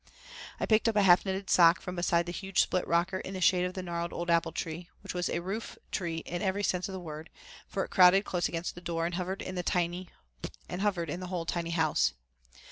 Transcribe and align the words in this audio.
I 0.59 0.65
picked 0.65 0.89
up 0.89 0.95
a 0.95 1.03
half 1.03 1.27
knitted 1.27 1.47
sock 1.47 1.79
from 1.79 1.95
beside 1.95 2.25
the 2.25 2.31
huge 2.31 2.59
split 2.63 2.87
rocker 2.87 3.19
in 3.19 3.35
the 3.35 3.39
shade 3.39 3.65
of 3.65 3.75
the 3.75 3.83
gnarled 3.83 4.11
old 4.11 4.31
apple 4.31 4.51
tree, 4.51 4.89
which 5.03 5.13
was 5.13 5.29
a 5.29 5.41
rooftree 5.41 6.23
in 6.25 6.41
every 6.41 6.63
sense 6.63 6.89
of 6.89 6.93
the 6.93 6.99
word, 6.99 7.29
for 7.67 7.83
it 7.85 7.91
crowded 7.91 8.25
close 8.25 8.47
against 8.49 8.73
the 8.73 8.81
door 8.81 9.05
and 9.05 9.13
hovered 9.13 9.43
in 9.43 9.53
the 9.53 11.27
whole 11.27 11.45
tiny 11.45 11.69
house. 11.69 12.13